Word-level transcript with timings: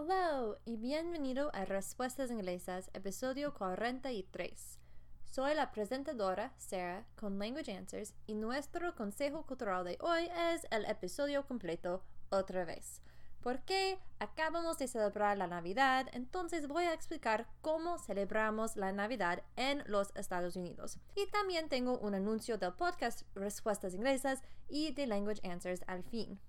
Hello 0.00 0.56
y 0.64 0.76
bienvenido 0.76 1.50
a 1.52 1.66
Respuestas 1.66 2.30
Inglesas, 2.30 2.88
episodio 2.94 3.52
43. 3.52 4.78
Soy 5.26 5.54
la 5.54 5.72
presentadora 5.72 6.54
Sarah 6.56 7.04
con 7.16 7.38
Language 7.38 7.76
Answers 7.76 8.14
y 8.26 8.34
nuestro 8.34 8.94
consejo 8.94 9.44
cultural 9.44 9.84
de 9.84 9.98
hoy 10.00 10.30
es 10.54 10.66
el 10.70 10.86
episodio 10.86 11.46
completo 11.46 12.02
otra 12.30 12.64
vez. 12.64 13.02
Porque 13.42 13.98
acabamos 14.20 14.78
de 14.78 14.88
celebrar 14.88 15.36
la 15.36 15.48
Navidad, 15.48 16.06
entonces 16.12 16.66
voy 16.66 16.84
a 16.84 16.94
explicar 16.94 17.46
cómo 17.60 17.98
celebramos 17.98 18.76
la 18.76 18.92
Navidad 18.92 19.42
en 19.56 19.82
los 19.86 20.16
Estados 20.16 20.56
Unidos. 20.56 20.98
Y 21.14 21.26
también 21.30 21.68
tengo 21.68 21.98
un 21.98 22.14
anuncio 22.14 22.56
del 22.56 22.72
podcast 22.72 23.24
Respuestas 23.34 23.92
Inglesas 23.92 24.40
y 24.66 24.94
de 24.94 25.06
Language 25.06 25.46
Answers 25.46 25.82
al 25.86 26.04
fin. 26.04 26.40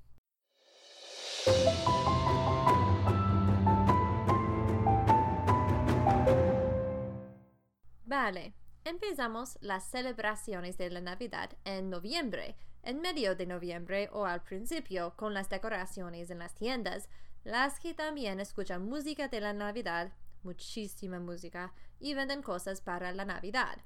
Vale, 8.23 8.53
empezamos 8.85 9.57
las 9.61 9.89
celebraciones 9.89 10.77
de 10.77 10.91
la 10.91 11.01
Navidad 11.01 11.57
en 11.65 11.89
noviembre, 11.89 12.55
en 12.83 13.01
medio 13.01 13.35
de 13.35 13.47
noviembre 13.47 14.09
o 14.13 14.27
al 14.27 14.43
principio 14.43 15.15
con 15.15 15.33
las 15.33 15.49
decoraciones 15.49 16.29
en 16.29 16.37
las 16.37 16.53
tiendas, 16.53 17.09
las 17.43 17.79
que 17.79 17.95
también 17.95 18.39
escuchan 18.39 18.87
música 18.87 19.27
de 19.27 19.41
la 19.41 19.53
Navidad, 19.53 20.13
muchísima 20.43 21.19
música, 21.19 21.73
y 21.99 22.13
venden 22.13 22.43
cosas 22.43 22.79
para 22.79 23.11
la 23.11 23.25
Navidad. 23.25 23.79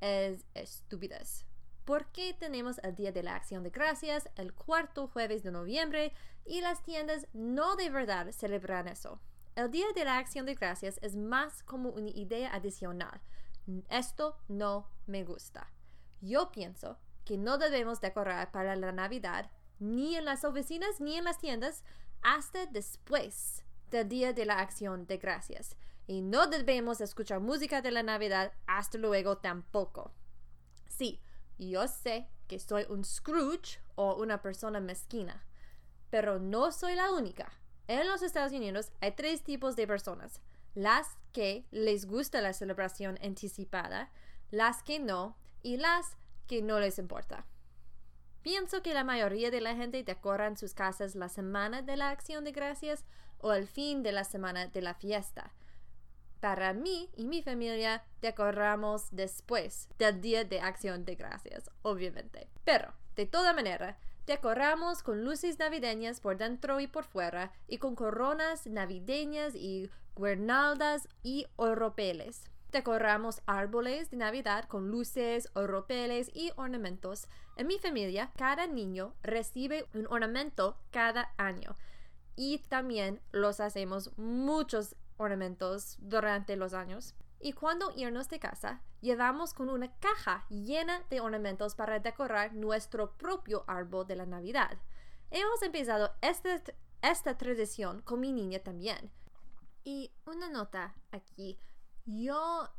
Es 0.00 0.46
estupidez. 0.54 1.44
¿Por 1.84 2.12
qué 2.12 2.32
tenemos 2.32 2.78
el 2.84 2.94
Día 2.94 3.10
de 3.10 3.24
la 3.24 3.34
Acción 3.34 3.64
de 3.64 3.70
Gracias 3.70 4.28
el 4.36 4.54
cuarto 4.54 5.08
jueves 5.08 5.42
de 5.42 5.50
noviembre 5.50 6.12
y 6.44 6.60
las 6.60 6.84
tiendas 6.84 7.26
no 7.32 7.74
de 7.74 7.90
verdad 7.90 8.30
celebran 8.30 8.86
eso? 8.86 9.20
El 9.56 9.72
Día 9.72 9.86
de 9.96 10.04
la 10.04 10.18
Acción 10.18 10.46
de 10.46 10.54
Gracias 10.54 11.00
es 11.02 11.16
más 11.16 11.64
como 11.64 11.90
una 11.90 12.10
idea 12.10 12.54
adicional 12.54 13.20
esto 13.88 14.36
no 14.48 14.88
me 15.06 15.24
gusta. 15.24 15.70
Yo 16.20 16.50
pienso 16.52 16.98
que 17.24 17.38
no 17.38 17.58
debemos 17.58 18.00
decorar 18.00 18.50
para 18.50 18.76
la 18.76 18.92
Navidad 18.92 19.50
ni 19.78 20.16
en 20.16 20.24
las 20.24 20.44
oficinas 20.44 21.00
ni 21.00 21.16
en 21.16 21.24
las 21.24 21.38
tiendas 21.38 21.82
hasta 22.22 22.66
después 22.66 23.62
del 23.90 24.08
Día 24.08 24.32
de 24.32 24.44
la 24.44 24.60
Acción 24.60 25.06
de 25.06 25.18
Gracias. 25.18 25.76
Y 26.06 26.20
no 26.20 26.46
debemos 26.46 27.00
escuchar 27.00 27.40
música 27.40 27.80
de 27.80 27.90
la 27.90 28.02
Navidad 28.02 28.52
hasta 28.66 28.98
luego 28.98 29.38
tampoco. 29.38 30.12
Sí, 30.86 31.20
yo 31.58 31.88
sé 31.88 32.28
que 32.46 32.58
soy 32.58 32.84
un 32.88 33.04
Scrooge 33.04 33.80
o 33.94 34.16
una 34.16 34.42
persona 34.42 34.80
mezquina, 34.80 35.44
pero 36.10 36.38
no 36.38 36.72
soy 36.72 36.94
la 36.94 37.12
única. 37.12 37.52
En 37.86 38.06
los 38.08 38.22
Estados 38.22 38.52
Unidos 38.52 38.92
hay 39.00 39.12
tres 39.12 39.42
tipos 39.42 39.76
de 39.76 39.86
personas 39.86 40.40
las 40.74 41.16
que 41.32 41.64
les 41.70 42.06
gusta 42.06 42.40
la 42.40 42.52
celebración 42.52 43.18
anticipada, 43.22 44.10
las 44.50 44.82
que 44.82 44.98
no 44.98 45.36
y 45.62 45.76
las 45.76 46.16
que 46.46 46.62
no 46.62 46.78
les 46.78 46.98
importa. 46.98 47.44
Pienso 48.42 48.82
que 48.82 48.92
la 48.92 49.04
mayoría 49.04 49.50
de 49.50 49.60
la 49.60 49.74
gente 49.74 50.04
decoran 50.04 50.56
sus 50.56 50.74
casas 50.74 51.14
la 51.14 51.28
semana 51.28 51.80
de 51.80 51.96
la 51.96 52.10
acción 52.10 52.44
de 52.44 52.52
gracias 52.52 53.04
o 53.38 53.52
el 53.54 53.66
fin 53.66 54.02
de 54.02 54.12
la 54.12 54.24
semana 54.24 54.66
de 54.66 54.82
la 54.82 54.94
fiesta. 54.94 55.52
Para 56.40 56.74
mí 56.74 57.08
y 57.16 57.24
mi 57.24 57.42
familia 57.42 58.04
decoramos 58.20 59.08
después 59.12 59.88
del 59.98 60.20
día 60.20 60.44
de 60.44 60.60
acción 60.60 61.06
de 61.06 61.14
gracias, 61.14 61.70
obviamente. 61.80 62.50
Pero, 62.64 62.92
de 63.16 63.24
toda 63.24 63.54
manera, 63.54 63.96
decoramos 64.26 65.02
con 65.02 65.24
luces 65.24 65.58
navideñas 65.58 66.20
por 66.20 66.36
dentro 66.36 66.80
y 66.80 66.86
por 66.86 67.04
fuera 67.04 67.52
y 67.68 67.78
con 67.78 67.94
coronas 67.94 68.66
navideñas 68.66 69.54
y 69.54 69.90
guirnaldas 70.16 71.08
y 71.22 71.46
oropeles. 71.56 72.44
Decoramos 72.72 73.40
árboles 73.46 74.10
de 74.10 74.16
Navidad 74.16 74.64
con 74.64 74.90
luces, 74.90 75.48
oropeles 75.54 76.30
y 76.34 76.50
ornamentos. 76.56 77.28
En 77.56 77.68
mi 77.68 77.78
familia, 77.78 78.32
cada 78.36 78.66
niño 78.66 79.14
recibe 79.22 79.86
un 79.94 80.08
ornamento 80.08 80.76
cada 80.90 81.32
año 81.36 81.76
y 82.34 82.58
también 82.68 83.20
los 83.30 83.60
hacemos 83.60 84.10
muchos 84.18 84.96
ornamentos 85.18 85.96
durante 86.00 86.56
los 86.56 86.74
años. 86.74 87.14
Y 87.44 87.52
cuando 87.52 87.92
irnos 87.94 88.30
de 88.30 88.38
casa, 88.38 88.80
llevamos 89.02 89.52
con 89.52 89.68
una 89.68 89.94
caja 89.98 90.46
llena 90.48 91.04
de 91.10 91.20
ornamentos 91.20 91.74
para 91.74 92.00
decorar 92.00 92.54
nuestro 92.54 93.18
propio 93.18 93.64
árbol 93.66 94.06
de 94.06 94.16
la 94.16 94.24
Navidad. 94.24 94.78
Hemos 95.30 95.60
empezado 95.60 96.14
esta, 96.22 96.62
esta 97.02 97.36
tradición 97.36 98.00
con 98.00 98.20
mi 98.20 98.32
niña 98.32 98.60
también. 98.60 99.12
Y 99.84 100.10
una 100.24 100.48
nota 100.48 100.94
aquí. 101.10 101.58
Yo, 102.06 102.70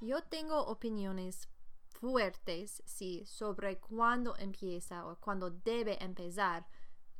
yo 0.00 0.24
tengo 0.24 0.66
opiniones 0.66 1.48
fuertes, 1.86 2.82
sí, 2.86 3.24
sobre 3.26 3.78
cuándo 3.78 4.36
empieza 4.38 5.06
o 5.06 5.20
cuándo 5.20 5.50
debe 5.52 6.02
empezar 6.02 6.66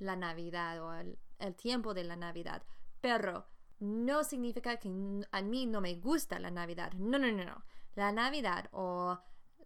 la 0.00 0.16
Navidad 0.16 0.82
o 0.82 0.92
el, 0.92 1.20
el 1.38 1.54
tiempo 1.54 1.94
de 1.94 2.02
la 2.02 2.16
Navidad. 2.16 2.64
Pero 3.00 3.46
no 3.84 4.24
significa 4.24 4.76
que 4.78 4.88
a 5.30 5.42
mí 5.42 5.66
no 5.66 5.80
me 5.80 5.94
gusta 5.96 6.38
la 6.38 6.50
Navidad. 6.50 6.92
No, 6.94 7.18
no, 7.18 7.30
no, 7.30 7.44
no. 7.44 7.64
La 7.94 8.10
Navidad 8.12 8.68
o 8.72 9.18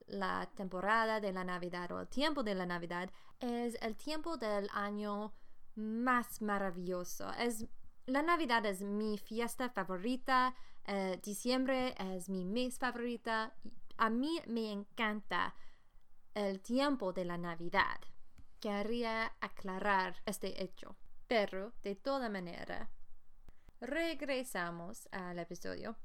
la 0.06 0.48
temporada 0.54 1.20
de 1.20 1.32
la 1.32 1.44
Navidad 1.44 1.92
o 1.92 2.00
el 2.00 2.08
tiempo 2.08 2.42
de 2.42 2.54
la 2.54 2.66
Navidad 2.66 3.10
es 3.40 3.76
el 3.80 3.96
tiempo 3.96 4.36
del 4.36 4.68
año 4.72 5.32
más 5.76 6.42
maravilloso. 6.42 7.30
Es 7.34 7.66
la 8.06 8.22
Navidad 8.22 8.64
es 8.66 8.80
mi 8.80 9.18
fiesta 9.18 9.68
favorita, 9.68 10.54
eh, 10.86 11.20
diciembre 11.22 11.94
es 11.98 12.28
mi 12.28 12.44
mes 12.44 12.78
favorita. 12.78 13.54
A 13.98 14.10
mí 14.10 14.40
me 14.46 14.72
encanta 14.72 15.54
el 16.34 16.60
tiempo 16.60 17.12
de 17.12 17.24
la 17.24 17.36
Navidad. 17.36 18.00
Quería 18.60 19.32
aclarar 19.40 20.16
este 20.24 20.62
hecho. 20.62 20.96
Pero, 21.26 21.74
de 21.82 21.94
toda 21.94 22.30
manera, 22.30 22.88
regresamos 23.80 25.08
al 25.12 25.38
episodio. 25.38 25.96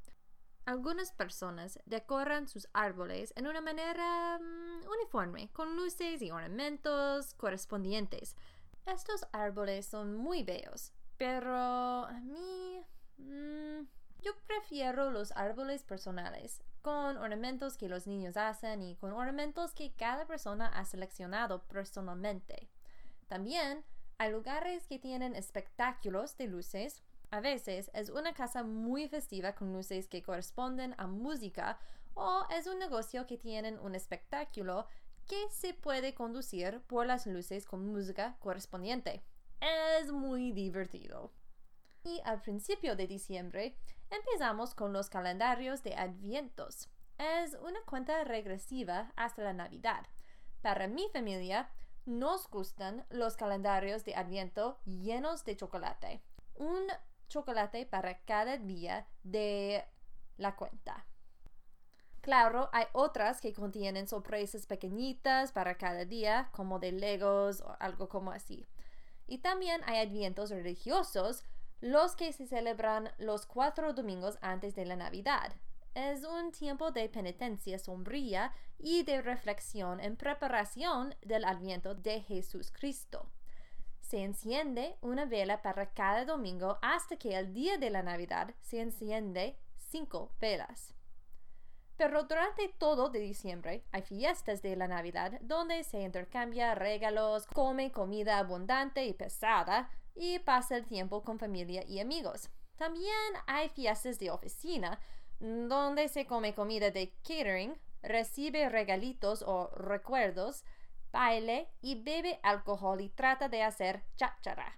Algunas 0.66 1.12
personas 1.12 1.80
decoran 1.86 2.48
sus 2.48 2.68
árboles 2.74 3.34
en 3.36 3.48
una 3.48 3.62
manera 3.62 4.40
mm, 4.40 4.88
uniforme, 4.90 5.50
con 5.52 5.76
luces 5.76 6.22
y 6.22 6.32
ornamentos 6.32 7.34
correspondientes. 7.34 8.36
Estos 8.86 9.26
árboles 9.32 9.86
son 9.86 10.16
muy 10.16 10.44
bellos, 10.44 10.94
pero 11.18 11.56
a 12.06 12.20
mí... 12.22 12.86
Mm, 13.18 13.86
yo 14.24 14.32
prefiero 14.48 15.12
los 15.12 15.34
árboles 15.34 15.84
personales, 15.84 16.64
con 16.82 17.18
ornamentos 17.18 17.78
que 17.78 17.90
los 17.90 18.08
niños 18.08 18.38
hacen 18.38 18.82
y 18.82 18.96
con 18.96 19.12
ornamentos 19.12 19.74
que 19.74 19.92
cada 19.96 20.26
persona 20.26 20.68
ha 20.68 20.86
seleccionado 20.86 21.64
personalmente. 21.64 22.70
También 23.28 23.84
hay 24.18 24.32
lugares 24.32 24.88
que 24.88 24.98
tienen 24.98 25.36
espectáculos 25.36 26.38
de 26.38 26.48
luces. 26.48 27.04
A 27.34 27.40
veces 27.40 27.90
es 27.96 28.12
una 28.12 28.36
casa 28.36 28.62
muy 28.62 29.08
festiva 29.08 29.56
con 29.56 29.74
luces 29.74 30.08
que 30.08 30.22
corresponden 30.22 30.94
a 31.00 31.08
música 31.08 31.80
o 32.14 32.46
es 32.52 32.68
un 32.68 32.78
negocio 32.78 33.26
que 33.26 33.40
tiene 33.40 33.76
un 33.80 33.96
espectáculo 33.96 34.86
que 35.28 35.50
se 35.50 35.74
puede 35.74 36.14
conducir 36.14 36.82
por 36.82 37.08
las 37.08 37.26
luces 37.26 37.66
con 37.66 37.88
música 37.88 38.38
correspondiente 38.40 39.24
es 40.00 40.12
muy 40.12 40.52
divertido. 40.52 41.32
Y 42.04 42.22
al 42.24 42.40
principio 42.40 42.96
de 42.96 43.08
diciembre 43.08 43.80
empezamos 44.12 44.76
con 44.76 44.94
los 44.94 45.10
calendarios 45.10 45.82
de 45.82 45.96
advientos. 45.96 46.88
Es 47.18 47.56
una 47.56 47.82
cuenta 47.88 48.24
regresiva 48.26 49.12
hasta 49.16 49.42
la 49.42 49.54
Navidad. 49.54 50.06
Para 50.62 50.88
mi 50.88 51.10
familia, 51.12 51.72
nos 52.06 52.48
gustan 52.48 53.08
los 53.10 53.38
calendarios 53.38 54.06
de 54.06 54.14
adviento 54.14 54.78
llenos 54.86 55.44
de 55.46 55.58
chocolate. 55.58 56.22
Un 56.54 56.86
chocolate 57.28 57.86
para 57.86 58.20
cada 58.20 58.58
día 58.58 59.08
de 59.24 59.84
la 60.38 60.56
cuenta. 60.56 61.06
Claro, 62.22 62.70
hay 62.72 62.86
otras 62.94 63.42
que 63.42 63.52
contienen 63.52 64.08
sorpresas 64.08 64.66
pequeñitas 64.66 65.52
para 65.52 65.78
cada 65.78 66.06
día, 66.06 66.50
como 66.54 66.80
de 66.80 66.94
Legos 66.94 67.60
o 67.60 67.76
algo 67.80 68.08
como 68.08 68.32
así. 68.32 68.66
Y 69.28 69.40
también 69.40 69.82
hay 69.86 69.98
advientos 69.98 70.50
religiosos, 70.50 71.44
los 71.82 72.16
que 72.16 72.32
se 72.32 72.48
celebran 72.48 73.12
los 73.18 73.46
cuatro 73.46 73.94
domingos 73.94 74.38
antes 74.42 74.74
de 74.74 74.86
la 74.86 74.96
Navidad. 74.96 75.54
Es 75.96 76.24
un 76.24 76.54
tiempo 76.54 76.92
de 76.92 77.10
penitencia 77.10 77.78
sombría 77.78 78.54
y 78.80 79.04
de 79.04 79.22
reflexión 79.22 80.00
en 80.00 80.16
preparación 80.16 81.14
del 81.22 81.44
adviento 81.44 81.94
de 81.94 82.22
Jesús 82.22 82.72
Cristo. 82.72 83.30
Se 84.14 84.22
enciende 84.22 84.96
una 85.02 85.26
vela 85.26 85.64
para 85.64 85.92
cada 85.92 86.24
domingo 86.24 86.78
hasta 86.84 87.18
que 87.18 87.36
el 87.36 87.52
día 87.52 87.80
de 87.80 87.90
la 87.90 88.04
Navidad 88.04 88.54
se 88.62 88.80
enciende 88.80 89.58
cinco 89.76 90.36
velas. 90.40 90.94
Pero 91.98 92.22
durante 92.26 92.68
todo 92.78 93.10
de 93.10 93.18
diciembre 93.18 93.84
hay 93.92 94.04
fiestas 94.04 94.62
de 94.62 94.76
la 94.76 94.88
Navidad 94.88 95.40
donde 95.42 95.84
se 95.84 96.00
intercambia 96.02 96.76
regalos, 96.76 97.48
come 97.48 97.92
comida 97.92 98.38
abundante 98.38 99.04
y 99.04 99.14
pesada, 99.14 99.90
y 100.14 100.38
pasa 100.38 100.78
el 100.78 100.86
tiempo 100.86 101.24
con 101.24 101.40
familia 101.40 101.84
y 101.88 102.00
amigos. 102.00 102.52
También 102.78 103.34
hay 103.48 103.70
fiestas 103.70 104.20
de 104.20 104.30
oficina 104.30 105.00
donde 105.40 106.08
se 106.08 106.28
come 106.28 106.54
comida 106.54 106.92
de 106.92 107.16
catering, 107.24 107.82
recibe 108.04 108.70
regalitos 108.70 109.42
o 109.42 109.72
recuerdos, 109.76 110.64
baile 111.14 111.70
y 111.80 112.04
bebe 112.04 112.42
alcohol 112.44 113.00
y 113.00 113.08
trata 113.08 113.48
de 113.48 113.64
hacer 113.64 114.04
cháchara. 114.18 114.78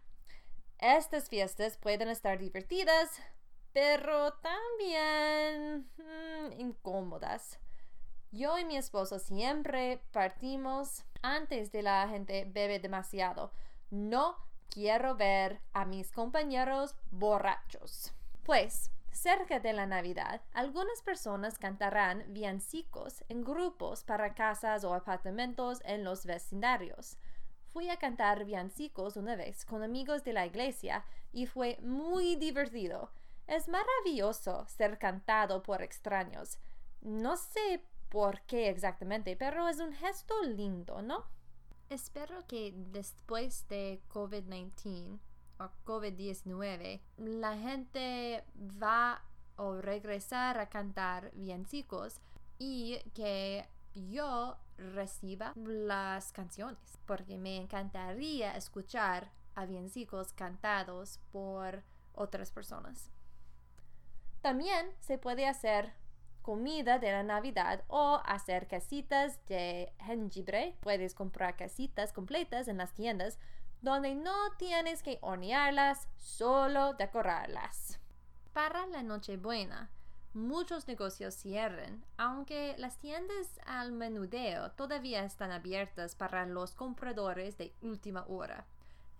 Estas 0.78 1.30
fiestas 1.30 1.78
pueden 1.78 2.10
estar 2.10 2.38
divertidas, 2.38 3.10
pero 3.74 4.34
también 4.34 5.90
mm, 5.98 6.60
incómodas. 6.60 7.60
Yo 8.32 8.60
y 8.60 8.66
mi 8.66 8.76
esposo 8.76 9.18
siempre 9.18 10.02
partimos 10.12 11.06
antes 11.22 11.72
de 11.72 11.82
la 11.82 12.08
gente 12.10 12.46
bebe 12.46 12.80
demasiado. 12.80 13.52
No 13.90 14.36
quiero 14.70 15.16
ver 15.16 15.62
a 15.72 15.86
mis 15.86 16.12
compañeros 16.12 16.96
borrachos. 17.12 18.14
Pues, 18.44 18.92
cerca 19.16 19.60
de 19.60 19.74
la 19.74 19.86
Navidad, 19.86 20.42
algunas 20.54 21.02
personas 21.02 21.58
cantarán 21.58 22.26
villancicos 22.28 23.24
en 23.30 23.44
grupos 23.44 24.04
para 24.04 24.36
casas 24.36 24.84
o 24.84 24.94
apartamentos 24.94 25.82
en 25.86 26.04
los 26.04 26.26
vecindarios. 26.26 27.18
Fui 27.68 27.90
a 27.90 27.98
cantar 27.98 28.44
villancicos 28.44 29.16
una 29.16 29.36
vez 29.36 29.66
con 29.66 29.84
amigos 29.84 30.24
de 30.24 30.34
la 30.34 30.46
iglesia 30.46 31.06
y 31.32 31.46
fue 31.46 31.80
muy 31.82 32.36
divertido. 32.36 33.10
Es 33.48 33.70
maravilloso 33.70 34.66
ser 34.68 35.00
cantado 35.00 35.64
por 35.64 35.82
extraños. 35.82 36.58
No 37.02 37.38
sé 37.38 37.84
por 38.10 38.42
qué 38.42 38.70
exactamente, 38.70 39.36
pero 39.38 39.68
es 39.70 39.80
un 39.80 39.94
gesto 39.94 40.44
lindo, 40.44 41.02
¿no? 41.02 41.24
Espero 41.90 42.46
que 42.48 42.74
después 42.76 43.68
de 43.70 44.02
COVID-19 44.10 45.20
o 45.60 45.70
COVID-19 45.86 47.02
la 47.18 47.58
gente 47.58 48.44
va 48.82 49.22
a 49.58 49.82
regresar 49.82 50.60
a 50.60 50.70
cantar 50.70 51.32
villancicos 51.34 52.20
y 52.58 53.00
que 53.14 53.68
yo 53.94 54.58
reciba 54.78 55.54
las 55.56 56.32
canciones 56.32 57.00
porque 57.06 57.38
me 57.38 57.58
encantaría 57.58 58.56
escuchar 58.58 59.32
a 59.56 59.66
villancicos 59.66 60.34
cantados 60.34 61.20
por 61.32 61.84
otras 62.14 62.52
personas. 62.52 63.10
También 64.42 64.92
se 65.00 65.18
puede 65.18 65.48
hacer 65.48 65.94
comida 66.42 67.00
de 67.00 67.12
la 67.12 67.24
Navidad 67.24 67.84
o 67.88 68.22
hacer 68.26 68.68
casitas 68.68 69.44
de 69.48 69.92
jengibre. 70.06 70.76
Puedes 70.82 71.16
comprar 71.16 71.56
casitas 71.56 72.14
completas 72.14 72.68
en 72.68 72.78
las 72.78 72.94
tiendas 72.94 73.40
donde 73.82 74.16
no 74.16 74.52
tienes 74.58 75.04
que 75.04 75.20
hornearlas, 75.22 76.08
solo 76.18 76.94
decorarlas. 76.94 78.00
Para 78.54 78.86
la 78.88 79.04
Nochebuena, 79.04 79.90
muchos 80.34 80.88
negocios 80.88 81.36
cierran, 81.36 82.04
aunque 82.18 82.76
las 82.78 82.98
tiendas 82.98 83.60
al 83.66 83.92
menudeo 83.92 84.72
todavía 84.72 85.24
están 85.24 85.52
abiertas 85.52 86.16
para 86.16 86.46
los 86.46 86.76
compradores 86.76 87.58
de 87.58 87.74
última 87.82 88.26
hora. 88.28 88.66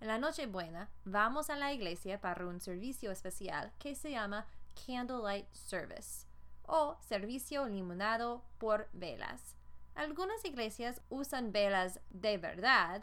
En 0.00 0.08
la 0.08 0.18
Nochebuena 0.18 0.90
vamos 1.04 1.48
a 1.48 1.56
la 1.56 1.72
iglesia 1.72 2.20
para 2.20 2.46
un 2.46 2.60
servicio 2.60 3.10
especial 3.10 3.72
que 3.78 3.94
se 3.94 4.10
llama 4.10 4.46
Candlelight 4.86 5.50
Service 5.52 6.26
o 6.66 6.96
servicio 7.00 7.66
limonado 7.66 8.42
por 8.58 8.88
velas. 8.92 9.54
Algunas 9.94 10.44
iglesias 10.44 11.00
usan 11.08 11.52
velas 11.52 12.00
de 12.10 12.36
verdad, 12.36 13.02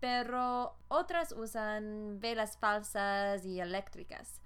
pero 0.00 0.74
otras 0.88 1.32
usan 1.32 2.18
velas 2.20 2.56
falsas 2.56 3.44
y 3.44 3.60
eléctricas. 3.60 4.40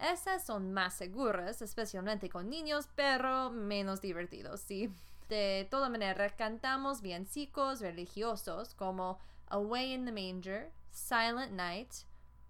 Esas 0.00 0.46
son 0.46 0.72
más 0.72 0.94
seguras, 0.94 1.60
especialmente 1.60 2.30
con 2.30 2.48
niños, 2.48 2.88
pero 2.94 3.50
menos 3.50 4.00
divertidos, 4.00 4.60
sí. 4.60 4.90
De 5.28 5.68
toda 5.70 5.88
manera, 5.88 6.28
cantamos 6.30 7.02
villancicos 7.02 7.80
religiosos 7.80 8.74
como 8.74 9.18
Away 9.48 9.92
in 9.92 10.06
the 10.06 10.12
Manger, 10.12 10.72
Silent 10.90 11.52
Night, 11.52 11.92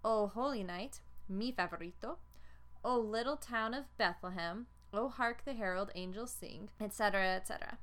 Oh 0.01 0.31
Holy 0.33 0.63
Night, 0.63 0.95
mi 1.27 1.51
favorito, 1.51 2.19
Oh 2.83 2.99
Little 2.99 3.37
Town 3.37 3.73
of 3.73 3.85
Bethlehem, 3.97 4.67
Oh 4.93 5.09
Hark 5.09 5.43
the 5.43 5.51
Herald 5.51 5.91
Angels 5.95 6.31
Sing, 6.31 6.69
etcétera, 6.79 7.35
etcétera. 7.35 7.77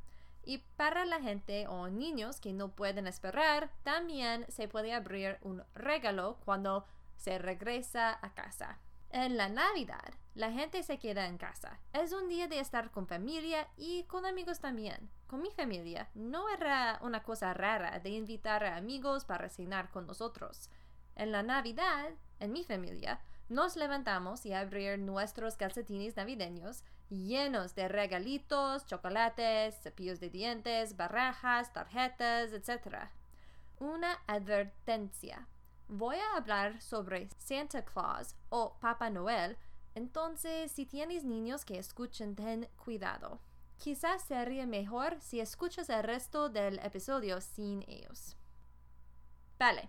Y 0.48 0.64
para 0.78 1.04
la 1.04 1.20
gente 1.20 1.66
o 1.68 1.90
niños 1.90 2.40
que 2.40 2.54
no 2.54 2.70
pueden 2.70 3.06
esperar, 3.06 3.70
también 3.82 4.46
se 4.48 4.66
puede 4.66 4.94
abrir 4.94 5.36
un 5.42 5.62
regalo 5.74 6.38
cuando 6.46 6.86
se 7.18 7.36
regresa 7.36 8.18
a 8.22 8.32
casa. 8.32 8.78
En 9.10 9.36
la 9.36 9.50
Navidad, 9.50 10.14
la 10.34 10.50
gente 10.50 10.82
se 10.82 10.98
queda 10.98 11.26
en 11.26 11.36
casa. 11.36 11.78
Es 11.92 12.14
un 12.14 12.30
día 12.30 12.48
de 12.48 12.60
estar 12.60 12.90
con 12.90 13.06
familia 13.06 13.68
y 13.76 14.04
con 14.04 14.24
amigos 14.24 14.58
también. 14.58 15.10
Con 15.26 15.42
mi 15.42 15.50
familia 15.50 16.08
no 16.14 16.48
era 16.48 16.98
una 17.02 17.22
cosa 17.22 17.52
rara 17.52 17.98
de 17.98 18.08
invitar 18.08 18.64
a 18.64 18.76
amigos 18.76 19.26
para 19.26 19.50
cenar 19.50 19.90
con 19.90 20.06
nosotros. 20.06 20.70
En 21.14 21.30
la 21.30 21.42
Navidad, 21.42 22.08
en 22.40 22.52
mi 22.52 22.64
familia, 22.64 23.20
nos 23.50 23.76
levantamos 23.76 24.46
y 24.46 24.54
abrir 24.54 24.98
nuestros 24.98 25.56
calcetines 25.58 26.16
navideños 26.16 26.84
llenos 27.10 27.74
de 27.74 27.88
regalitos, 27.88 28.86
chocolates, 28.86 29.76
cepillos 29.82 30.20
de 30.20 30.30
dientes, 30.30 30.96
barajas, 30.96 31.72
tarjetas, 31.72 32.52
etc. 32.52 33.08
Una 33.78 34.18
advertencia. 34.26 35.46
Voy 35.88 36.16
a 36.16 36.36
hablar 36.36 36.80
sobre 36.82 37.28
Santa 37.38 37.84
Claus 37.84 38.34
o 38.50 38.76
Papá 38.78 39.08
Noel, 39.08 39.56
entonces 39.94 40.70
si 40.70 40.84
tienes 40.84 41.24
niños 41.24 41.64
que 41.64 41.78
escuchen, 41.78 42.36
ten 42.36 42.68
cuidado. 42.84 43.40
Quizás 43.78 44.22
sería 44.22 44.66
mejor 44.66 45.20
si 45.20 45.40
escuchas 45.40 45.88
el 45.88 46.02
resto 46.02 46.48
del 46.48 46.78
episodio 46.80 47.40
sin 47.40 47.84
ellos. 47.88 48.36
Vale, 49.58 49.88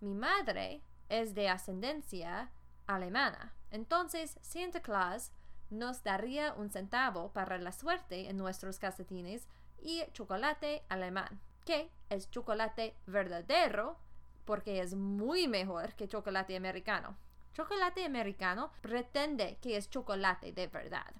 mi 0.00 0.14
madre 0.14 0.82
es 1.08 1.34
de 1.34 1.48
ascendencia 1.48 2.50
alemana, 2.86 3.54
entonces 3.70 4.38
Santa 4.42 4.80
Claus 4.80 5.30
nos 5.70 6.02
daría 6.02 6.52
un 6.54 6.70
centavo 6.70 7.32
para 7.32 7.58
la 7.58 7.72
suerte 7.72 8.28
en 8.28 8.36
nuestros 8.36 8.78
calcetines 8.78 9.46
y 9.82 10.02
chocolate 10.12 10.82
alemán, 10.88 11.40
que 11.64 11.90
es 12.08 12.30
chocolate 12.30 12.94
verdadero 13.06 13.96
porque 14.44 14.80
es 14.80 14.94
muy 14.94 15.48
mejor 15.48 15.94
que 15.94 16.08
chocolate 16.08 16.56
americano. 16.56 17.16
Chocolate 17.54 18.04
americano 18.04 18.72
pretende 18.80 19.58
que 19.60 19.76
es 19.76 19.90
chocolate 19.90 20.52
de 20.52 20.66
verdad. 20.66 21.12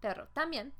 Pero 0.00 0.28
también 0.28 0.72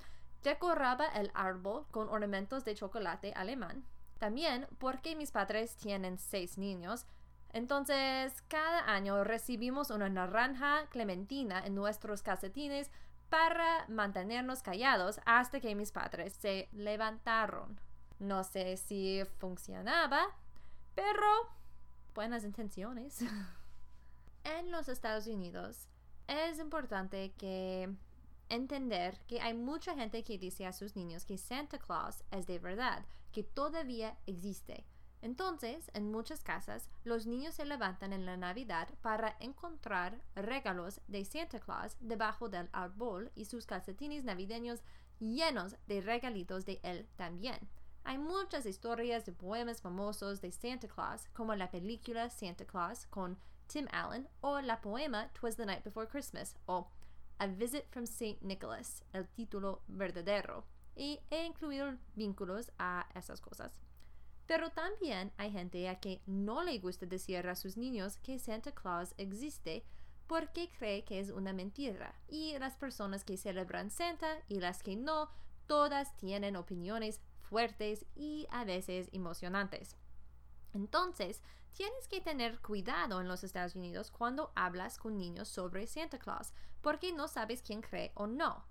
decoraba 0.42 1.06
el 1.06 1.30
árbol 1.34 1.86
con 1.90 2.08
ornamentos 2.08 2.64
de 2.64 2.74
chocolate 2.74 3.32
alemán. 3.34 3.84
También 4.18 4.66
porque 4.78 5.16
mis 5.16 5.30
padres 5.30 5.76
tienen 5.76 6.18
seis 6.18 6.58
niños, 6.58 7.06
entonces, 7.52 8.42
cada 8.48 8.92
año 8.92 9.24
recibimos 9.24 9.90
una 9.90 10.08
naranja 10.08 10.86
clementina 10.90 11.64
en 11.66 11.74
nuestros 11.74 12.22
calcetines 12.22 12.90
para 13.28 13.86
mantenernos 13.88 14.62
callados 14.62 15.20
hasta 15.24 15.60
que 15.60 15.74
mis 15.74 15.92
padres 15.92 16.32
se 16.34 16.68
levantaron. 16.72 17.80
No 18.18 18.44
sé 18.44 18.76
si 18.76 19.22
funcionaba, 19.38 20.26
pero 20.94 21.26
buenas 22.14 22.44
intenciones. 22.44 23.20
en 24.44 24.70
los 24.70 24.88
Estados 24.88 25.26
Unidos 25.26 25.88
es 26.28 26.58
importante 26.58 27.32
que 27.38 27.92
entender 28.48 29.20
que 29.26 29.40
hay 29.40 29.54
mucha 29.54 29.94
gente 29.94 30.22
que 30.22 30.38
dice 30.38 30.66
a 30.66 30.72
sus 30.72 30.94
niños 30.96 31.24
que 31.24 31.38
Santa 31.38 31.78
Claus 31.78 32.22
es 32.30 32.46
de 32.46 32.58
verdad, 32.58 33.04
que 33.32 33.42
todavía 33.42 34.16
existe 34.26 34.84
entonces, 35.22 35.90
en 35.92 36.10
muchas 36.10 36.42
casas, 36.42 36.88
los 37.04 37.26
niños 37.26 37.54
se 37.54 37.66
levantan 37.66 38.12
en 38.12 38.24
la 38.24 38.36
Navidad 38.36 38.88
para 39.02 39.36
encontrar 39.40 40.22
regalos 40.34 41.00
de 41.08 41.24
Santa 41.24 41.60
Claus 41.60 41.96
debajo 42.00 42.48
del 42.48 42.70
árbol 42.72 43.30
y 43.34 43.44
sus 43.44 43.66
calcetines 43.66 44.24
navideños 44.24 44.80
llenos 45.18 45.76
de 45.86 46.00
regalitos 46.00 46.64
de 46.64 46.80
él 46.82 47.06
también. 47.16 47.68
Hay 48.04 48.16
muchas 48.16 48.64
historias 48.64 49.26
de 49.26 49.32
poemas 49.32 49.82
famosos 49.82 50.40
de 50.40 50.52
Santa 50.52 50.88
Claus, 50.88 51.28
como 51.34 51.54
la 51.54 51.70
película 51.70 52.30
Santa 52.30 52.64
Claus 52.64 53.06
con 53.06 53.38
Tim 53.66 53.86
Allen 53.92 54.26
o 54.40 54.60
la 54.62 54.80
poema 54.80 55.28
Twas 55.34 55.56
the 55.56 55.66
Night 55.66 55.84
Before 55.84 56.08
Christmas 56.08 56.56
o 56.64 56.88
A 57.38 57.46
Visit 57.46 57.86
from 57.90 58.04
St. 58.04 58.38
Nicholas, 58.40 59.04
el 59.12 59.28
título 59.28 59.82
verdadero, 59.86 60.64
y 60.96 61.20
he 61.30 61.44
incluido 61.44 61.94
vínculos 62.14 62.72
a 62.78 63.06
esas 63.14 63.40
cosas. 63.40 63.80
Pero 64.50 64.70
también 64.70 65.30
hay 65.36 65.52
gente 65.52 65.88
a 65.88 66.00
que 66.00 66.22
no 66.26 66.64
le 66.64 66.76
gusta 66.80 67.06
decir 67.06 67.46
a 67.46 67.54
sus 67.54 67.76
niños 67.76 68.16
que 68.16 68.40
Santa 68.40 68.72
Claus 68.72 69.14
existe 69.16 69.84
porque 70.26 70.68
cree 70.76 71.04
que 71.04 71.20
es 71.20 71.30
una 71.30 71.52
mentira. 71.52 72.16
Y 72.26 72.58
las 72.58 72.74
personas 72.74 73.22
que 73.22 73.36
celebran 73.36 73.92
Santa 73.92 74.38
y 74.48 74.58
las 74.58 74.82
que 74.82 74.96
no, 74.96 75.30
todas 75.68 76.16
tienen 76.16 76.56
opiniones 76.56 77.20
fuertes 77.42 78.04
y 78.16 78.48
a 78.50 78.64
veces 78.64 79.08
emocionantes. 79.12 79.94
Entonces, 80.74 81.44
tienes 81.72 82.08
que 82.08 82.20
tener 82.20 82.58
cuidado 82.58 83.20
en 83.20 83.28
los 83.28 83.44
Estados 83.44 83.76
Unidos 83.76 84.10
cuando 84.10 84.50
hablas 84.56 84.98
con 84.98 85.16
niños 85.16 85.46
sobre 85.46 85.86
Santa 85.86 86.18
Claus, 86.18 86.52
porque 86.80 87.12
no 87.12 87.28
sabes 87.28 87.62
quién 87.62 87.82
cree 87.82 88.10
o 88.16 88.26
no. 88.26 88.64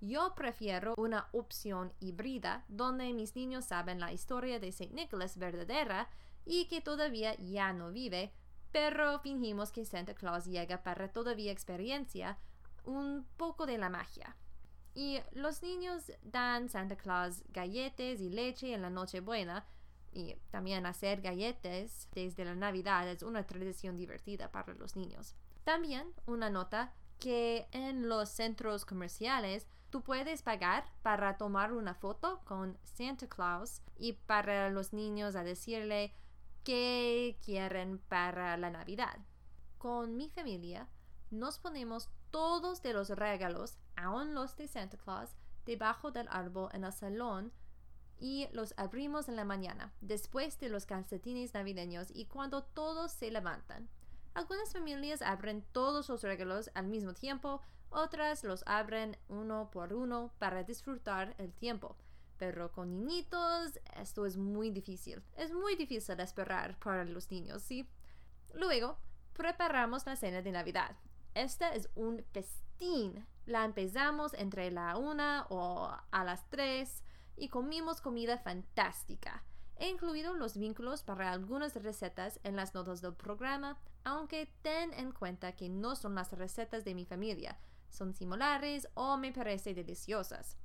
Yo 0.00 0.34
prefiero 0.34 0.94
una 0.96 1.28
opción 1.32 1.92
híbrida 2.00 2.64
donde 2.68 3.12
mis 3.12 3.36
niños 3.36 3.66
saben 3.66 4.00
la 4.00 4.12
historia 4.12 4.58
de 4.58 4.68
St. 4.68 4.94
Nicholas 4.94 5.36
verdadera 5.36 6.08
y 6.46 6.66
que 6.66 6.80
todavía 6.80 7.34
ya 7.36 7.72
no 7.74 7.90
vive, 7.90 8.32
pero 8.72 9.18
fingimos 9.20 9.72
que 9.72 9.84
Santa 9.84 10.14
Claus 10.14 10.46
llega 10.46 10.82
para 10.82 11.12
todavía 11.12 11.52
experiencia 11.52 12.38
un 12.84 13.26
poco 13.36 13.66
de 13.66 13.76
la 13.76 13.90
magia. 13.90 14.36
Y 14.94 15.20
los 15.32 15.62
niños 15.62 16.10
dan 16.22 16.68
Santa 16.68 16.96
Claus 16.96 17.42
galletas 17.52 18.20
y 18.20 18.30
leche 18.30 18.72
en 18.72 18.82
la 18.82 18.90
Nochebuena, 18.90 19.66
y 20.12 20.34
también 20.50 20.86
hacer 20.86 21.20
galletas 21.20 22.08
desde 22.12 22.44
la 22.44 22.54
Navidad 22.54 23.08
es 23.08 23.22
una 23.22 23.46
tradición 23.46 23.96
divertida 23.96 24.50
para 24.50 24.74
los 24.74 24.96
niños. 24.96 25.36
También 25.62 26.12
una 26.26 26.50
nota 26.50 26.92
que 27.20 27.68
en 27.70 28.08
los 28.08 28.30
centros 28.30 28.84
comerciales 28.84 29.68
tú 29.90 30.02
puedes 30.02 30.42
pagar 30.42 30.84
para 31.02 31.36
tomar 31.36 31.72
una 31.72 31.94
foto 31.94 32.40
con 32.44 32.78
Santa 32.84 33.28
Claus 33.28 33.82
y 33.96 34.14
para 34.14 34.70
los 34.70 34.92
niños 34.92 35.34
a 35.34 35.44
decirle 35.44 36.14
qué 36.64 37.38
quieren 37.44 37.98
para 38.08 38.56
la 38.56 38.70
Navidad. 38.70 39.18
Con 39.78 40.16
mi 40.16 40.28
familia 40.28 40.88
nos 41.30 41.58
ponemos 41.58 42.08
todos 42.30 42.82
de 42.82 42.92
los 42.92 43.10
regalos, 43.10 43.78
aun 43.96 44.34
los 44.34 44.56
de 44.56 44.68
Santa 44.68 44.96
Claus, 44.96 45.30
debajo 45.66 46.10
del 46.10 46.28
árbol 46.30 46.70
en 46.72 46.84
el 46.84 46.92
salón 46.92 47.52
y 48.18 48.48
los 48.52 48.74
abrimos 48.76 49.28
en 49.28 49.36
la 49.36 49.44
mañana, 49.44 49.92
después 50.00 50.58
de 50.60 50.68
los 50.68 50.86
calcetines 50.86 51.54
navideños 51.54 52.08
y 52.12 52.26
cuando 52.26 52.62
todos 52.62 53.12
se 53.12 53.30
levantan. 53.30 53.88
Algunas 54.34 54.72
familias 54.72 55.22
abren 55.22 55.64
todos 55.72 56.08
los 56.08 56.22
regalos 56.22 56.70
al 56.74 56.86
mismo 56.86 57.14
tiempo, 57.14 57.62
otras 57.90 58.44
los 58.44 58.62
abren 58.66 59.16
uno 59.28 59.70
por 59.70 59.92
uno 59.92 60.32
para 60.38 60.64
disfrutar 60.64 61.34
el 61.38 61.52
tiempo. 61.52 61.96
Pero 62.38 62.72
con 62.72 63.04
niñitos 63.04 63.78
esto 63.96 64.24
es 64.24 64.36
muy 64.36 64.70
difícil. 64.70 65.22
Es 65.36 65.52
muy 65.52 65.76
difícil 65.76 66.18
esperar 66.20 66.78
para 66.78 67.04
los 67.04 67.30
niños, 67.30 67.62
¿sí? 67.62 67.86
Luego, 68.54 68.98
preparamos 69.34 70.06
la 70.06 70.16
cena 70.16 70.40
de 70.40 70.52
Navidad. 70.52 70.96
Esta 71.34 71.74
es 71.74 71.88
un 71.94 72.24
festín. 72.32 73.26
La 73.46 73.64
empezamos 73.64 74.32
entre 74.34 74.70
la 74.70 74.96
una 74.96 75.46
o 75.50 75.90
a 76.10 76.24
las 76.24 76.48
tres 76.48 77.02
y 77.36 77.48
comimos 77.48 78.00
comida 78.00 78.38
fantástica. 78.38 79.42
He 79.76 79.88
incluido 79.88 80.34
los 80.34 80.58
vínculos 80.58 81.02
para 81.02 81.32
algunas 81.32 81.74
recetas 81.82 82.38
en 82.44 82.54
las 82.54 82.74
notas 82.74 83.00
del 83.00 83.14
programa, 83.14 83.78
aunque 84.04 84.46
ten 84.60 84.92
en 84.92 85.12
cuenta 85.12 85.56
que 85.56 85.70
no 85.70 85.96
son 85.96 86.14
las 86.14 86.32
recetas 86.32 86.84
de 86.84 86.94
mi 86.94 87.06
familia, 87.06 87.58
son 87.90 88.14
similares 88.14 88.86
o 88.96 89.16
me 89.16 89.32
parecen 89.32 89.74
deliciosas. 89.74 90.56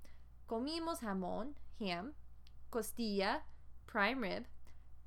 Comimos 0.48 1.00
jamón, 1.00 1.55
ham, 1.82 2.13
costilla, 2.72 3.41
prime 3.88 4.22
rib, 4.22 4.46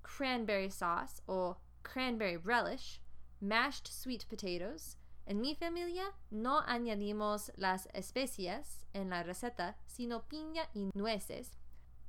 cranberry 0.02 0.70
sauce 0.70 1.20
o 1.28 1.56
cranberry 1.82 2.36
relish, 2.36 3.00
mashed 3.40 3.86
sweet 3.86 4.26
potatoes, 4.28 4.96
en 5.26 5.40
mi 5.40 5.54
familia 5.54 6.14
no 6.30 6.62
añadimos 6.66 7.50
las 7.56 7.86
especias 7.94 8.86
en 8.94 9.10
la 9.10 9.22
receta, 9.22 9.74
sino 9.86 10.20
piña 10.20 10.66
y 10.74 10.90
nueces. 10.94 11.50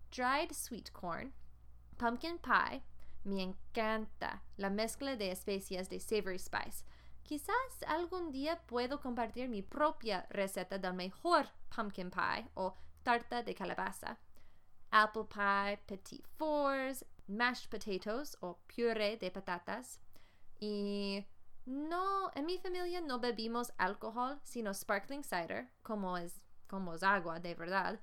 Dried 0.09 0.53
sweet 0.53 0.91
corn, 0.93 1.33
pumpkin 1.97 2.37
pie, 2.37 2.81
me 3.25 3.41
encanta 3.41 4.39
la 4.57 4.69
mezcla 4.69 5.17
de 5.17 5.31
especias 5.31 5.89
de 5.89 5.99
Savory 5.99 6.39
Spice. 6.39 6.83
Quizás 7.29 7.83
algún 7.85 8.31
día 8.31 8.59
puedo 8.65 8.99
compartir 8.99 9.49
mi 9.49 9.61
propia 9.61 10.25
receta 10.31 10.79
del 10.79 10.95
mejor 10.95 11.45
pumpkin 11.69 12.09
pie 12.09 12.49
o 12.55 12.73
tarta 13.03 13.43
de 13.43 13.53
calabaza. 13.53 14.17
Apple 14.89 15.25
pie, 15.25 15.77
petit 15.85 16.25
fours, 16.39 17.05
mashed 17.27 17.69
potatoes 17.69 18.35
o 18.41 18.57
puré 18.65 19.15
de 19.17 19.29
patatas 19.29 19.99
y 20.59 21.23
no, 21.67 22.31
en 22.33 22.47
mi 22.47 22.57
familia 22.57 22.99
no 22.99 23.19
bebimos 23.19 23.71
alcohol, 23.77 24.39
sino 24.43 24.73
sparkling 24.73 25.23
cider, 25.23 25.69
como 25.83 26.17
es, 26.17 26.41
como 26.67 26.95
es 26.95 27.03
agua 27.03 27.39
de 27.39 27.53
verdad. 27.53 27.99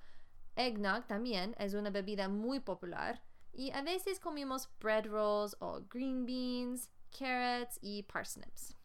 Eggnog 0.55 1.05
también 1.09 1.57
es 1.59 1.75
una 1.75 1.91
bebida 1.91 2.29
muy 2.29 2.61
popular. 2.61 3.21
Y 3.53 3.73
a 3.73 3.83
veces 3.83 4.21
comimos 4.21 4.69
bread 4.79 5.05
rolls 5.07 5.57
o 5.59 5.81
green 5.91 6.25
beans, 6.25 6.89
carrots 7.11 7.81
y 7.83 8.05
parsnips. 8.05 8.76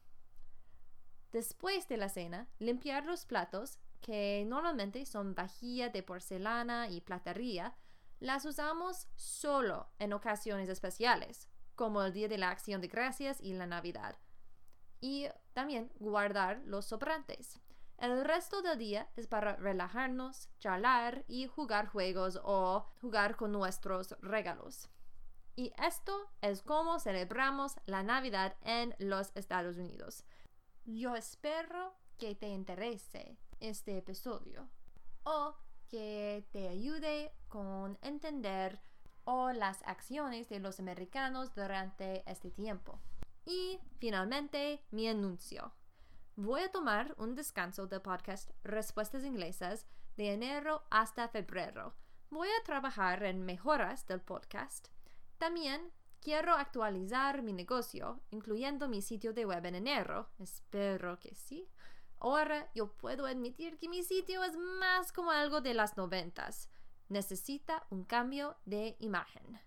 Después 1.32 1.88
de 1.88 1.98
la 1.98 2.10
cena, 2.10 2.48
limpiar 2.60 3.06
los 3.06 3.26
platos, 3.26 3.80
que 4.02 4.44
normalmente 4.48 5.06
son 5.06 5.36
vajilla 5.36 5.90
de 5.90 6.04
porcelana 6.04 6.90
y 6.90 7.02
platería, 7.02 7.76
las 8.20 8.46
usamos 8.46 9.08
solo 9.16 9.90
en 10.00 10.14
ocasiones 10.14 10.70
especiales, 10.70 11.48
como 11.76 12.04
el 12.04 12.14
Día 12.14 12.28
de 12.28 12.38
la 12.38 12.50
Acción 12.50 12.82
de 12.82 12.88
Gracias 12.88 13.42
y 13.42 13.54
la 13.54 13.66
Navidad 13.66 14.18
y 15.02 15.28
también 15.54 15.92
guardar 16.00 16.62
los 16.66 16.86
sobrantes. 16.86 17.60
El 17.98 18.24
resto 18.24 18.62
del 18.62 18.78
día 18.78 19.10
es 19.16 19.28
para 19.28 19.56
relajarnos, 19.58 20.50
charlar 20.60 21.26
y 21.28 21.48
jugar 21.48 21.88
juegos 21.88 22.40
o 22.44 22.86
jugar 23.02 23.36
con 23.36 23.52
nuestros 23.52 24.16
regalos. 24.22 24.90
Y 25.56 25.74
esto 25.78 26.32
es 26.42 26.64
como 26.64 27.00
celebramos 27.00 27.76
la 27.86 28.02
Navidad 28.02 28.56
en 28.62 28.96
los 28.98 29.32
Estados 29.36 29.78
Unidos. 29.78 30.24
Yo 30.86 31.16
espero 31.16 31.94
que 32.18 32.34
te 32.34 32.48
interese 32.48 33.38
este 33.60 33.98
episodio 34.00 34.68
o 35.24 35.56
que 35.88 36.48
te 36.52 36.70
ayude 36.70 37.32
con 37.48 38.00
entender 38.02 38.80
o 39.24 39.52
las 39.52 39.84
acciones 39.84 40.50
de 40.50 40.60
los 40.60 40.80
americanos 40.80 41.54
durante 41.54 42.24
este 42.30 42.50
tiempo. 42.50 43.00
Y 43.46 43.80
finalmente, 44.00 44.84
mi 44.90 45.08
anuncio. 45.08 45.72
Voy 46.36 46.62
a 46.62 46.72
tomar 46.72 47.14
un 47.20 47.36
descanso 47.36 47.86
del 47.86 48.02
podcast 48.02 48.50
Respuestas 48.64 49.24
Inglesas 49.24 49.86
de 50.18 50.34
enero 50.34 50.84
hasta 50.90 51.28
febrero. 51.28 51.94
Voy 52.32 52.48
a 52.48 52.64
trabajar 52.64 53.24
en 53.24 53.46
mejoras 53.46 54.08
del 54.08 54.22
podcast. 54.22 54.88
También 55.38 55.92
quiero 56.22 56.54
actualizar 56.54 57.42
mi 57.42 57.52
negocio, 57.52 58.22
incluyendo 58.30 58.88
mi 58.88 59.02
sitio 59.02 59.34
de 59.34 59.46
web 59.46 59.66
en 59.66 59.76
enero. 59.76 60.30
Espero 60.40 61.20
que 61.20 61.36
sí. 61.36 61.68
Ahora 62.20 62.70
yo 62.76 62.94
puedo 62.94 63.26
admitir 63.26 63.78
que 63.80 63.90
mi 63.90 64.04
sitio 64.04 64.44
es 64.44 64.56
más 64.56 65.12
como 65.12 65.32
algo 65.32 65.60
de 65.60 65.74
las 65.74 65.98
noventas. 65.98 66.70
Necesita 67.10 67.86
un 67.90 68.06
cambio 68.06 68.56
de 68.66 68.96
imagen. 69.00 69.60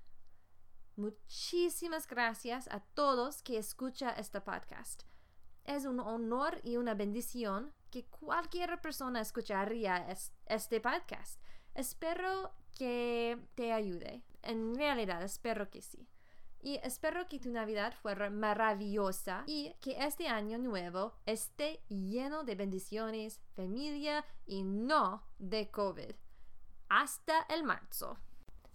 Muchísimas 0.97 2.07
gracias 2.07 2.69
a 2.69 2.81
todos 2.81 3.43
que 3.43 3.59
escuchan 3.59 4.15
este 4.17 4.41
podcast. 4.41 5.03
Es 5.65 5.85
un 5.85 5.99
honor 5.99 6.61
y 6.63 6.77
una 6.77 6.95
bendición 6.95 7.73
que 7.91 8.05
cualquier 8.05 8.81
persona 8.81 9.21
escucharía 9.21 10.07
este 10.47 10.81
podcast. 10.81 11.41
Espero 11.75 12.53
que 12.79 13.39
te 13.57 13.73
ayude. 13.73 14.23
En 14.43 14.77
realidad, 14.77 15.23
espero 15.23 15.69
que 15.71 15.83
sí. 15.83 16.07
Y 16.65 16.81
espero 16.83 17.29
que 17.29 17.39
tu 17.39 17.51
Navidad 17.51 17.93
fuera 17.93 18.31
maravillosa 18.31 19.45
y 19.47 19.75
que 19.83 20.03
este 20.03 20.29
año 20.29 20.57
nuevo 20.57 21.13
esté 21.27 21.83
lleno 21.91 22.43
de 22.43 22.55
bendiciones, 22.55 23.39
familia 23.55 24.25
y 24.47 24.63
no 24.63 25.23
de 25.39 25.71
COVID. 25.71 26.15
Hasta 26.89 27.43
el 27.51 27.65
marzo. 27.65 28.17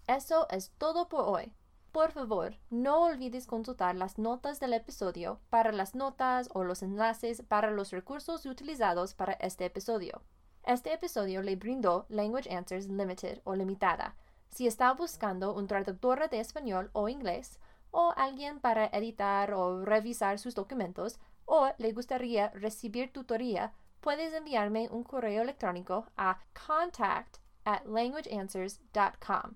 Eso 0.06 0.48
es 0.52 0.70
todo 0.78 1.10
por 1.10 1.22
hoy. 1.22 1.52
Por 1.92 2.12
favor, 2.12 2.56
no 2.70 3.06
olvides 3.06 3.48
consultar 3.48 3.96
las 3.96 4.20
notas 4.20 4.60
del 4.60 4.74
episodio 4.74 5.40
para 5.50 5.72
las 5.72 5.96
notas 5.96 6.48
o 6.54 6.64
los 6.64 6.84
enlaces 6.84 7.42
para 7.42 7.72
los 7.72 7.90
recursos 7.90 8.46
utilizados 8.46 9.16
para 9.16 9.34
este 9.34 9.66
episodio. 9.66 10.22
Este 10.64 10.94
episodio 10.94 11.42
le 11.42 11.56
brindó 11.56 12.06
Language 12.10 12.56
Answers 12.56 12.88
Limited 12.88 13.42
o 13.46 13.56
Limitada. 13.56 14.16
Si 14.52 14.68
está 14.68 14.94
buscando 14.94 15.54
un 15.54 15.68
traductor 15.68 16.30
de 16.30 16.40
español 16.40 16.90
o 16.94 17.08
inglés, 17.08 17.60
o 17.92 18.14
alguien 18.16 18.60
para 18.60 18.88
editar 18.88 19.54
o 19.54 19.84
revisar 19.84 20.40
sus 20.40 20.56
documentos, 20.56 21.20
o 21.46 21.70
le 21.78 21.92
gustaría 21.92 22.50
recibir 22.50 23.12
tutoría, 23.12 23.74
puedes 24.02 24.34
enviarme 24.34 24.90
un 24.90 25.04
correo 25.04 25.42
electrónico 25.42 26.06
a 26.18 26.40
contact 26.54 27.38
at 27.66 27.86
languageanswers.com. 27.86 29.56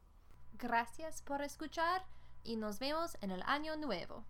Gracias 0.57 1.21
por 1.21 1.41
escuchar 1.41 2.05
y 2.43 2.55
nos 2.55 2.79
vemos 2.79 3.17
en 3.21 3.31
el 3.31 3.43
año 3.43 3.75
nuevo. 3.75 4.23